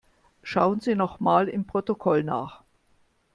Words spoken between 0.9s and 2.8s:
noch mal im Protokoll nach.